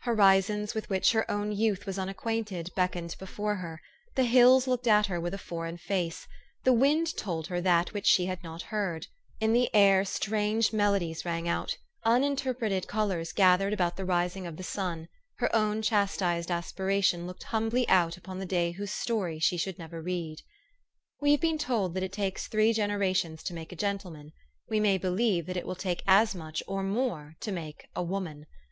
[0.00, 3.80] Horizons with which her own youth was unacquainted, beckoned before her;
[4.16, 6.26] the hills looked at her with a foreign face;
[6.64, 9.06] the wind told her that which she had not heard;
[9.38, 14.64] in the air strange melodies rang out; uninterpreted colors gathered about the rising of the
[14.64, 19.78] sun: her own chastised aspiration looked humbly out upon the day whose story she should
[19.78, 20.38] never read.
[21.20, 24.32] We have been told that it takes three generations to make a gentleman:
[24.68, 28.46] we may believe that it will take as much, or more, to make A WOMAN.